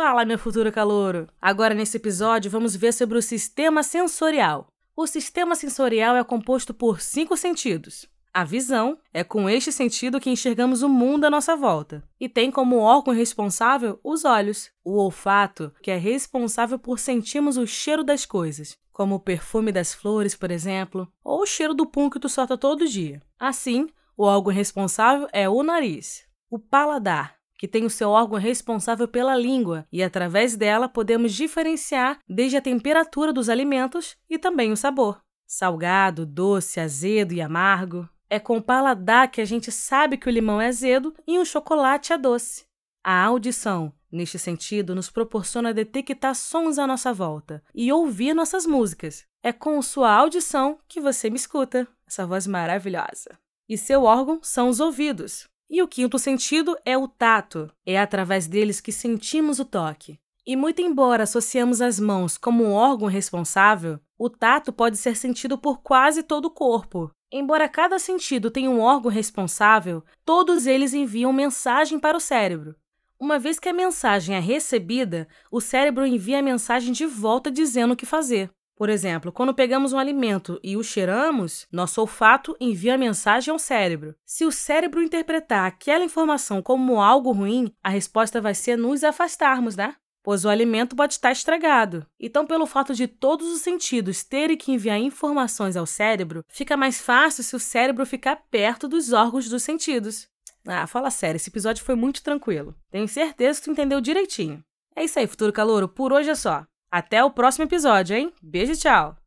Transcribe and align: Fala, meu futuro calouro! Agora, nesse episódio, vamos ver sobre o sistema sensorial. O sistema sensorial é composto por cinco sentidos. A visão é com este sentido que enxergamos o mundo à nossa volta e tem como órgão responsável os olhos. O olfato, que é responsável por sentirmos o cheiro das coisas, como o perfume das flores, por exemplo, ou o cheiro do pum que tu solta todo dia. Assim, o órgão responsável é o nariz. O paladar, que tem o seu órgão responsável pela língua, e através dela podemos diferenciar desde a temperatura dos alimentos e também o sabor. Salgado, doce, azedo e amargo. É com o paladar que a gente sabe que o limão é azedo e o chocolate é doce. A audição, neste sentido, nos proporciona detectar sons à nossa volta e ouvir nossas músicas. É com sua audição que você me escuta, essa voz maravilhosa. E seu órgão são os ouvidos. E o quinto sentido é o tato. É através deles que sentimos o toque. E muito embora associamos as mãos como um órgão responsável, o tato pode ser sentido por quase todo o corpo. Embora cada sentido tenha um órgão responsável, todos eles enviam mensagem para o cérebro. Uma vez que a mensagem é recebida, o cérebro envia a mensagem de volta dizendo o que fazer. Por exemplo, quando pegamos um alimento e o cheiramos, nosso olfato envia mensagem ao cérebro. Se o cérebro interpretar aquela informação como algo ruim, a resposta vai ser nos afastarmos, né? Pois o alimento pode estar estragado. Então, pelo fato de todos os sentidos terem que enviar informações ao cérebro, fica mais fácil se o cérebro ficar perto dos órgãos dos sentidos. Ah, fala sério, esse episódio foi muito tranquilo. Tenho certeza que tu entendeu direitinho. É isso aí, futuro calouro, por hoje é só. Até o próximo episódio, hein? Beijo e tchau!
Fala, 0.00 0.24
meu 0.24 0.38
futuro 0.38 0.70
calouro! 0.70 1.26
Agora, 1.42 1.74
nesse 1.74 1.96
episódio, 1.96 2.48
vamos 2.48 2.76
ver 2.76 2.92
sobre 2.92 3.18
o 3.18 3.20
sistema 3.20 3.82
sensorial. 3.82 4.68
O 4.96 5.08
sistema 5.08 5.56
sensorial 5.56 6.14
é 6.14 6.22
composto 6.22 6.72
por 6.72 7.00
cinco 7.00 7.36
sentidos. 7.36 8.06
A 8.32 8.44
visão 8.44 8.96
é 9.12 9.24
com 9.24 9.50
este 9.50 9.72
sentido 9.72 10.20
que 10.20 10.30
enxergamos 10.30 10.82
o 10.82 10.88
mundo 10.88 11.24
à 11.24 11.30
nossa 11.30 11.56
volta 11.56 12.04
e 12.20 12.28
tem 12.28 12.48
como 12.48 12.78
órgão 12.78 13.12
responsável 13.12 13.98
os 14.04 14.24
olhos. 14.24 14.70
O 14.84 14.98
olfato, 14.98 15.72
que 15.82 15.90
é 15.90 15.96
responsável 15.96 16.78
por 16.78 17.00
sentirmos 17.00 17.56
o 17.56 17.66
cheiro 17.66 18.04
das 18.04 18.24
coisas, 18.24 18.78
como 18.92 19.16
o 19.16 19.20
perfume 19.20 19.72
das 19.72 19.92
flores, 19.92 20.36
por 20.36 20.52
exemplo, 20.52 21.12
ou 21.24 21.42
o 21.42 21.46
cheiro 21.46 21.74
do 21.74 21.84
pum 21.84 22.08
que 22.08 22.20
tu 22.20 22.28
solta 22.28 22.56
todo 22.56 22.86
dia. 22.86 23.20
Assim, 23.36 23.88
o 24.16 24.22
órgão 24.22 24.52
responsável 24.52 25.26
é 25.32 25.48
o 25.48 25.60
nariz. 25.64 26.24
O 26.48 26.56
paladar, 26.56 27.37
que 27.58 27.66
tem 27.66 27.84
o 27.84 27.90
seu 27.90 28.10
órgão 28.10 28.38
responsável 28.38 29.08
pela 29.08 29.36
língua, 29.36 29.84
e 29.92 30.02
através 30.02 30.56
dela 30.56 30.88
podemos 30.88 31.34
diferenciar 31.34 32.20
desde 32.28 32.56
a 32.56 32.62
temperatura 32.62 33.32
dos 33.32 33.48
alimentos 33.48 34.16
e 34.30 34.38
também 34.38 34.70
o 34.70 34.76
sabor. 34.76 35.20
Salgado, 35.44 36.24
doce, 36.24 36.78
azedo 36.78 37.34
e 37.34 37.40
amargo. 37.40 38.08
É 38.30 38.38
com 38.38 38.58
o 38.58 38.62
paladar 38.62 39.30
que 39.30 39.40
a 39.40 39.44
gente 39.44 39.72
sabe 39.72 40.16
que 40.16 40.28
o 40.28 40.30
limão 40.30 40.60
é 40.60 40.68
azedo 40.68 41.14
e 41.26 41.38
o 41.38 41.44
chocolate 41.44 42.12
é 42.12 42.18
doce. 42.18 42.64
A 43.02 43.24
audição, 43.24 43.92
neste 44.12 44.38
sentido, 44.38 44.94
nos 44.94 45.10
proporciona 45.10 45.72
detectar 45.72 46.34
sons 46.34 46.78
à 46.78 46.86
nossa 46.86 47.12
volta 47.12 47.62
e 47.74 47.90
ouvir 47.90 48.34
nossas 48.34 48.66
músicas. 48.66 49.26
É 49.42 49.52
com 49.52 49.80
sua 49.80 50.12
audição 50.12 50.78
que 50.86 51.00
você 51.00 51.30
me 51.30 51.36
escuta, 51.36 51.88
essa 52.06 52.26
voz 52.26 52.46
maravilhosa. 52.46 53.38
E 53.68 53.78
seu 53.78 54.04
órgão 54.04 54.40
são 54.42 54.68
os 54.68 54.78
ouvidos. 54.80 55.48
E 55.70 55.82
o 55.82 55.88
quinto 55.88 56.18
sentido 56.18 56.76
é 56.84 56.96
o 56.96 57.06
tato. 57.06 57.70
É 57.84 58.00
através 58.00 58.46
deles 58.46 58.80
que 58.80 58.90
sentimos 58.90 59.58
o 59.58 59.64
toque. 59.64 60.18
E 60.46 60.56
muito 60.56 60.80
embora 60.80 61.24
associamos 61.24 61.82
as 61.82 62.00
mãos 62.00 62.38
como 62.38 62.64
um 62.64 62.72
órgão 62.72 63.06
responsável, 63.06 64.00
o 64.18 64.30
tato 64.30 64.72
pode 64.72 64.96
ser 64.96 65.14
sentido 65.14 65.58
por 65.58 65.82
quase 65.82 66.22
todo 66.22 66.46
o 66.46 66.50
corpo. 66.50 67.10
Embora 67.30 67.68
cada 67.68 67.98
sentido 67.98 68.50
tenha 68.50 68.70
um 68.70 68.80
órgão 68.80 69.10
responsável, 69.10 70.02
todos 70.24 70.66
eles 70.66 70.94
enviam 70.94 71.34
mensagem 71.34 71.98
para 71.98 72.16
o 72.16 72.20
cérebro. 72.20 72.74
Uma 73.20 73.38
vez 73.38 73.58
que 73.58 73.68
a 73.68 73.74
mensagem 73.74 74.36
é 74.36 74.40
recebida, 74.40 75.28
o 75.50 75.60
cérebro 75.60 76.06
envia 76.06 76.38
a 76.38 76.42
mensagem 76.42 76.92
de 76.92 77.04
volta 77.04 77.50
dizendo 77.50 77.92
o 77.92 77.96
que 77.96 78.06
fazer. 78.06 78.50
Por 78.78 78.88
exemplo, 78.88 79.32
quando 79.32 79.52
pegamos 79.52 79.92
um 79.92 79.98
alimento 79.98 80.60
e 80.62 80.76
o 80.76 80.84
cheiramos, 80.84 81.66
nosso 81.72 82.00
olfato 82.00 82.56
envia 82.60 82.96
mensagem 82.96 83.50
ao 83.50 83.58
cérebro. 83.58 84.14
Se 84.24 84.44
o 84.44 84.52
cérebro 84.52 85.02
interpretar 85.02 85.66
aquela 85.66 86.04
informação 86.04 86.62
como 86.62 87.00
algo 87.00 87.32
ruim, 87.32 87.74
a 87.82 87.88
resposta 87.88 88.40
vai 88.40 88.54
ser 88.54 88.78
nos 88.78 89.02
afastarmos, 89.02 89.74
né? 89.74 89.96
Pois 90.22 90.44
o 90.44 90.48
alimento 90.48 90.94
pode 90.94 91.14
estar 91.14 91.32
estragado. 91.32 92.06
Então, 92.20 92.46
pelo 92.46 92.66
fato 92.66 92.94
de 92.94 93.08
todos 93.08 93.48
os 93.48 93.62
sentidos 93.62 94.22
terem 94.22 94.56
que 94.56 94.70
enviar 94.70 94.98
informações 95.00 95.76
ao 95.76 95.84
cérebro, 95.84 96.44
fica 96.46 96.76
mais 96.76 97.00
fácil 97.00 97.42
se 97.42 97.56
o 97.56 97.60
cérebro 97.60 98.06
ficar 98.06 98.44
perto 98.48 98.86
dos 98.86 99.12
órgãos 99.12 99.48
dos 99.48 99.64
sentidos. 99.64 100.28
Ah, 100.64 100.86
fala 100.86 101.10
sério, 101.10 101.34
esse 101.34 101.50
episódio 101.50 101.84
foi 101.84 101.96
muito 101.96 102.22
tranquilo. 102.22 102.76
Tenho 102.92 103.08
certeza 103.08 103.58
que 103.58 103.64
tu 103.64 103.72
entendeu 103.72 104.00
direitinho. 104.00 104.62
É 104.94 105.02
isso 105.02 105.18
aí, 105.18 105.26
futuro 105.26 105.52
calouro, 105.52 105.88
por 105.88 106.12
hoje 106.12 106.30
é 106.30 106.34
só. 106.36 106.64
Até 106.90 107.22
o 107.22 107.30
próximo 107.30 107.64
episódio, 107.64 108.16
hein? 108.16 108.32
Beijo 108.42 108.72
e 108.72 108.76
tchau! 108.76 109.17